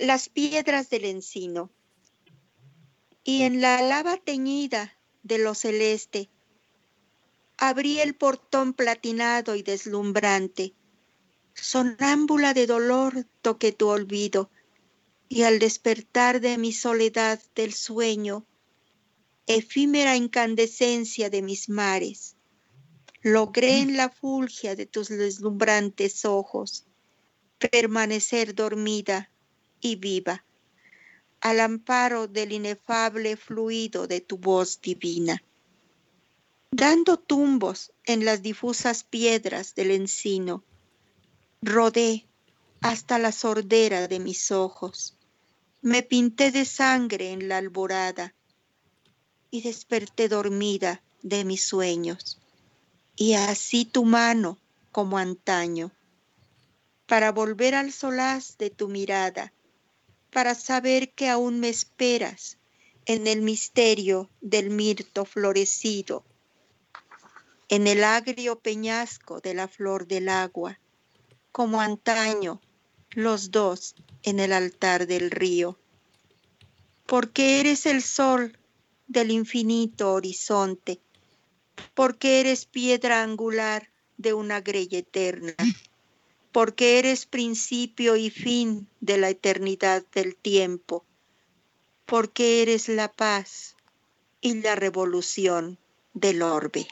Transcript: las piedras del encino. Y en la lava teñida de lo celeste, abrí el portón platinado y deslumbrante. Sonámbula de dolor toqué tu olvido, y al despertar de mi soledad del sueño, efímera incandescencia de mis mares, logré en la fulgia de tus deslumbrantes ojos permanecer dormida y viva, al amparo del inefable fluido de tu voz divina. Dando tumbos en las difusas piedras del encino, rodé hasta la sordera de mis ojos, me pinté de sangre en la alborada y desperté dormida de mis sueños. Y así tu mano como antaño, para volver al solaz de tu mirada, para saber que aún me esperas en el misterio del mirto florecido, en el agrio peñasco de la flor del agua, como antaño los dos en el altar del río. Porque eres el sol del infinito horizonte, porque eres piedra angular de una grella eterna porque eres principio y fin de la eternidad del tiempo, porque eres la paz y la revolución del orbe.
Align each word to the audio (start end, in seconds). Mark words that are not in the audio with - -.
las 0.00 0.28
piedras 0.28 0.90
del 0.90 1.04
encino. 1.04 1.70
Y 3.22 3.42
en 3.42 3.60
la 3.60 3.80
lava 3.82 4.16
teñida 4.16 4.98
de 5.22 5.38
lo 5.38 5.54
celeste, 5.54 6.28
abrí 7.56 8.00
el 8.00 8.14
portón 8.14 8.74
platinado 8.74 9.54
y 9.54 9.62
deslumbrante. 9.62 10.74
Sonámbula 11.54 12.52
de 12.52 12.66
dolor 12.66 13.26
toqué 13.42 13.72
tu 13.72 13.88
olvido, 13.88 14.50
y 15.28 15.42
al 15.42 15.58
despertar 15.58 16.40
de 16.40 16.58
mi 16.58 16.72
soledad 16.72 17.40
del 17.54 17.72
sueño, 17.72 18.44
efímera 19.46 20.16
incandescencia 20.16 21.30
de 21.30 21.42
mis 21.42 21.68
mares, 21.68 22.36
logré 23.22 23.78
en 23.78 23.96
la 23.96 24.10
fulgia 24.10 24.74
de 24.74 24.86
tus 24.86 25.08
deslumbrantes 25.08 26.24
ojos 26.24 26.84
permanecer 27.58 28.54
dormida 28.54 29.30
y 29.86 29.96
viva, 29.96 30.44
al 31.40 31.60
amparo 31.60 32.26
del 32.26 32.52
inefable 32.52 33.36
fluido 33.36 34.06
de 34.06 34.20
tu 34.20 34.36
voz 34.36 34.80
divina. 34.80 35.42
Dando 36.70 37.16
tumbos 37.18 37.92
en 38.04 38.24
las 38.24 38.42
difusas 38.42 39.04
piedras 39.04 39.74
del 39.74 39.92
encino, 39.92 40.64
rodé 41.62 42.26
hasta 42.80 43.18
la 43.18 43.32
sordera 43.32 44.08
de 44.08 44.18
mis 44.18 44.50
ojos, 44.50 45.16
me 45.82 46.02
pinté 46.02 46.50
de 46.50 46.64
sangre 46.64 47.30
en 47.30 47.48
la 47.48 47.58
alborada 47.58 48.34
y 49.50 49.62
desperté 49.62 50.28
dormida 50.28 51.02
de 51.22 51.44
mis 51.44 51.64
sueños. 51.64 52.38
Y 53.14 53.34
así 53.34 53.84
tu 53.84 54.04
mano 54.04 54.58
como 54.90 55.16
antaño, 55.16 55.92
para 57.06 57.30
volver 57.30 57.74
al 57.74 57.92
solaz 57.92 58.58
de 58.58 58.70
tu 58.70 58.88
mirada, 58.88 59.52
para 60.30 60.54
saber 60.54 61.12
que 61.12 61.28
aún 61.28 61.60
me 61.60 61.68
esperas 61.68 62.58
en 63.06 63.26
el 63.26 63.42
misterio 63.42 64.30
del 64.40 64.70
mirto 64.70 65.24
florecido, 65.24 66.24
en 67.68 67.86
el 67.86 68.04
agrio 68.04 68.58
peñasco 68.58 69.40
de 69.40 69.54
la 69.54 69.68
flor 69.68 70.06
del 70.06 70.28
agua, 70.28 70.78
como 71.52 71.80
antaño 71.80 72.60
los 73.10 73.50
dos 73.50 73.94
en 74.22 74.40
el 74.40 74.52
altar 74.52 75.06
del 75.06 75.30
río. 75.30 75.78
Porque 77.06 77.60
eres 77.60 77.86
el 77.86 78.02
sol 78.02 78.58
del 79.06 79.30
infinito 79.30 80.12
horizonte, 80.12 81.00
porque 81.94 82.40
eres 82.40 82.66
piedra 82.66 83.22
angular 83.22 83.90
de 84.16 84.34
una 84.34 84.60
grella 84.60 84.98
eterna 84.98 85.54
porque 86.56 86.98
eres 86.98 87.26
principio 87.26 88.16
y 88.16 88.30
fin 88.30 88.88
de 89.06 89.18
la 89.18 89.30
eternidad 89.30 90.04
del 90.12 90.36
tiempo, 90.36 91.04
porque 92.04 92.62
eres 92.62 92.88
la 92.88 93.10
paz 93.10 93.76
y 94.40 94.60
la 94.60 94.74
revolución 94.74 95.78
del 96.12 96.42
orbe. 96.42 96.88